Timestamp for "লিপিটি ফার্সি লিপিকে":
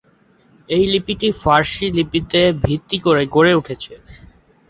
0.93-2.43